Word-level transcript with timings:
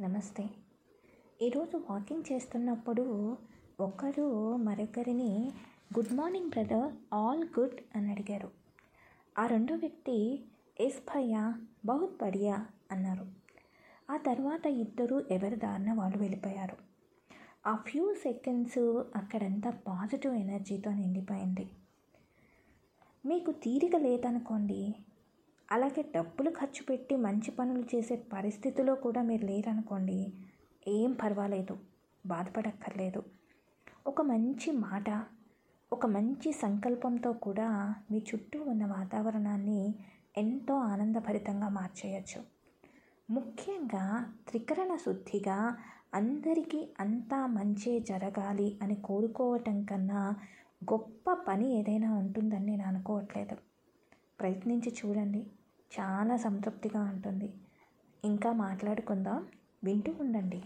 నమస్తే. 0.00 0.50
ఈరోజు 1.42 1.82
వాకింగ్ 1.90 2.32
చేస్తున్నప్పుడు 2.32 3.36
ఒకరు 3.80 4.56
మరొకరిని 4.56 5.52
good 5.98 6.12
morning 6.12 6.50
brother 6.50 7.14
all 7.14 7.44
good 7.60 7.96
అని 7.96 8.10
అడిగారు. 8.10 8.50
ఆ 9.38 9.46
రెండో 9.46 9.74
వ్యక్తి 9.74 10.44
ఎస్ 10.80 10.98
భయ్యా 10.98 11.54
బహుత్ 11.84 12.22
బడియా 12.22 12.66
అన్నారు. 12.90 13.26
ఆ 14.10 14.16
తర్వాత 14.16 14.66
ఇద్దరు 14.66 15.26
ఎవరి 15.30 15.56
దారిన 15.56 15.92
వాళ్ళు 15.92 16.18
వెళ్ళిపోయారు. 16.18 16.76
ఆ 17.66 17.76
ఫ్యూ 17.76 18.14
సెకండ్స్ 18.14 18.78
అక్కడంతా 19.16 19.70
పాజిటివ్ 19.70 20.34
ఎనర్జీతో 20.34 20.90
నిండిపోయింది. 20.90 21.68
మీకు 23.26 23.52
తీరిక 23.52 23.96
లేదనుకోండి 23.96 24.94
అలాగే 25.70 26.02
డబ్బులు 26.14 26.50
ఖర్చు 26.50 26.84
పెట్టి 26.84 27.16
మంచి 27.16 27.50
పనులు 27.50 27.84
చేసే 27.94 28.16
పరిస్థితిలో 28.16 28.94
కూడా 28.94 29.22
మీరు 29.22 29.44
లేరనుకోండి 29.44 30.32
ఏం 30.88 31.12
పర్వాలేదు 31.12 31.78
బాధపడక్కర్లేదు. 32.26 33.24
ఒక 34.06 34.20
మంచి 34.22 34.70
మాట 34.72 35.08
ఒక 35.92 36.06
మంచి 36.06 36.52
సంకల్పంతో 36.52 37.32
కూడా 37.32 37.68
మీ 38.10 38.18
చుట్టూ 38.18 38.62
ఉన్న 38.62 38.86
వాతావరణాన్ని 38.86 39.94
ఎంతో 40.36 40.74
ఆనందభరితంగా 40.74 41.68
మార్చేయచ్చు. 41.68 42.40
ముఖ్యంగా 43.30 44.04
త్రికరణ 44.48 44.96
శుద్ధిగా 44.96 45.76
అందరికీ 46.14 46.88
అంతా 47.00 47.46
మంచే 47.46 48.00
జరగాలి 48.00 48.78
అని 48.82 48.94
కోరుకోవటం 48.94 49.84
కన్నా 49.84 50.22
గొప్ప 50.92 51.32
పని 51.32 51.78
ఏదైనా 51.78 52.14
ఉంటుందని 52.14 52.66
నేను 52.66 52.82
అనుకోవట్లేదు. 52.82 53.56
ప్రయత్నించి 54.40 54.94
చూడండి. 55.00 55.42
చాలా 55.98 56.36
సంతృప్తిగా 56.36 57.00
ఉంటుంది. 57.02 57.54
ఇంకా 58.24 58.52
మాట్లాడుకుందాం. 58.52 59.46
వింటూ 59.84 60.12
ఉండండి. 60.20 60.62